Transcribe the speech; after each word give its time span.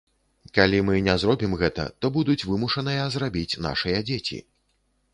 Калі 0.57 0.79
мы 0.87 1.01
не 1.07 1.15
зробім 1.25 1.53
гэта, 1.61 1.87
то 2.01 2.13
будуць 2.17 2.41
вымушаныя 2.53 3.07
зрабіць 3.17 3.59
нашыя 3.71 4.05
дзеці. 4.13 4.45